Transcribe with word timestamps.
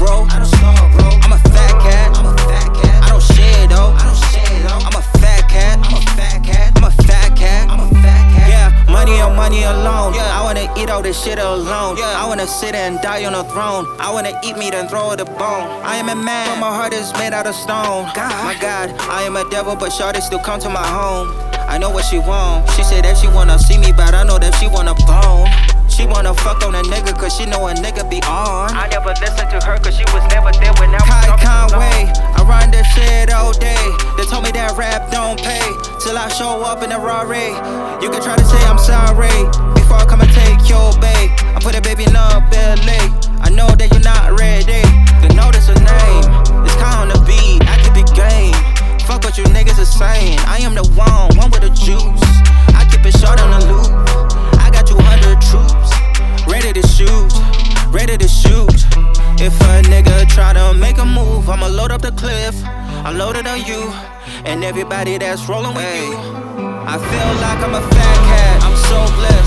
bro. 0.00 0.24
I 0.32 0.40
don't 0.40 0.48
snore, 0.48 0.88
bro. 0.96 1.08
I'm 1.20 1.32
a 1.36 1.40
fat 1.52 1.76
cat. 1.84 2.16
I'm 2.16 2.32
a 2.32 2.34
fat 2.48 2.68
cat. 2.72 3.04
I 3.04 3.08
don't 3.12 3.20
share 3.20 3.68
though. 3.68 3.92
I 3.92 4.02
don't 4.08 4.20
share 4.32 4.58
though. 4.64 4.80
I'm 4.88 4.96
a 4.96 5.04
fat 5.20 5.44
cat. 5.52 5.76
I'm 5.84 5.92
a 5.92 6.02
fat 6.16 6.40
cat. 6.40 6.72
I'm 6.76 6.84
a 6.88 6.92
fat 7.04 7.36
cat. 7.36 7.68
I'm 7.68 7.80
a 7.84 7.88
fat 8.00 8.24
cat. 8.32 8.48
Yeah, 8.48 8.68
money 8.88 9.20
on 9.20 9.36
money 9.36 9.62
alone. 9.62 10.16
Yeah, 10.16 10.38
I 10.38 10.40
wanna 10.42 10.72
eat 10.80 10.88
all 10.88 11.02
this 11.02 11.20
shit 11.22 11.38
alone. 11.38 11.98
Yeah, 12.00 12.16
I 12.16 12.26
wanna 12.26 12.46
sit 12.46 12.74
and 12.74 12.98
die 13.02 13.26
on 13.28 13.34
a 13.34 13.44
throne. 13.52 13.84
I 14.00 14.10
wanna 14.10 14.32
eat 14.42 14.56
meat 14.56 14.72
and 14.72 14.88
throw 14.88 15.14
the 15.14 15.26
bone. 15.26 15.68
I 15.84 15.96
am 16.00 16.08
a 16.08 16.16
man, 16.16 16.48
but 16.48 16.60
my 16.64 16.72
heart 16.74 16.94
is 16.94 17.12
made 17.20 17.34
out 17.34 17.46
of 17.46 17.54
stone. 17.54 18.08
God, 18.16 18.32
my 18.48 18.56
God, 18.58 18.88
I 19.10 19.22
am 19.28 19.36
a 19.36 19.44
devil, 19.50 19.76
but 19.76 19.92
shorty 19.92 20.22
still 20.22 20.40
come 20.40 20.60
to 20.60 20.70
my 20.70 20.86
home. 20.86 21.28
I 21.68 21.76
know 21.78 21.90
what 21.90 22.04
she 22.04 22.18
want. 22.18 22.68
She 22.70 22.82
said 22.82 23.04
that 23.04 23.18
she 23.18 23.28
wanna 23.28 23.58
see 23.58 23.76
me, 23.76 23.92
but 23.92 24.14
I 24.14 24.24
know 24.24 24.38
that 24.38 24.54
she 24.54 24.66
wanna 24.66 24.94
bone. 25.06 25.46
She 25.90 26.06
wanna 26.06 26.32
fuck 26.34 26.64
on 26.64 26.74
a 26.74 26.82
nigga, 26.82 27.18
cause 27.18 27.36
she 27.36 27.44
know 27.46 27.66
a 27.66 27.74
nigga 27.74 28.08
be 28.08 28.22
on. 28.22 28.70
I 28.72 28.88
never 28.88 29.10
listened 29.20 29.50
to 29.50 29.60
her 29.66 29.76
cause 29.78 29.96
she 29.96 30.04
was 30.14 30.24
never 30.30 30.50
there 30.56 30.72
when 30.80 30.90
I 30.94 31.02
was 31.02 31.10
Kai 31.10 31.36
Conway, 31.42 32.12
I 32.14 32.42
run 32.48 32.70
this 32.70 32.86
shit 32.94 33.32
all 33.32 33.52
day. 33.52 33.84
They 34.16 34.24
told 34.24 34.44
me 34.44 34.52
that 34.52 34.76
rap 34.78 35.10
don't 35.10 35.38
pay 35.42 35.60
till 36.00 36.16
I 36.16 36.28
show 36.28 36.62
up 36.62 36.82
in 36.82 36.92
a 36.92 36.98
Rari. 36.98 37.52
You 38.02 38.08
can 38.08 38.22
try 38.22 38.36
to 38.36 38.44
say 38.44 38.60
I'm 38.64 38.78
sorry 38.78 39.34
before 39.74 39.98
I 39.98 40.06
come 40.06 40.20
and 40.20 40.32
take 40.32 40.68
your 40.68 40.92
bait. 41.00 41.39
Nigga 60.02 60.28
try 60.28 60.52
to 60.52 60.74
make 60.74 60.98
a 60.98 61.04
move, 61.04 61.48
I'ma 61.48 61.66
load 61.66 61.90
up 61.90 62.02
the 62.02 62.12
cliff. 62.12 62.54
I'm 62.64 63.18
loaded 63.18 63.46
on 63.46 63.64
you 63.64 63.92
and 64.44 64.64
everybody 64.64 65.18
that's 65.18 65.48
rolling 65.48 65.74
with 65.74 65.96
you. 66.00 66.16
I 66.92 66.96
feel 67.10 67.30
like 67.44 67.60
I'm 67.64 67.74
a 67.74 67.80
fat 67.80 68.18
cat. 68.28 68.64
I'm 68.64 68.76
so 68.76 69.14
blessed. 69.16 69.39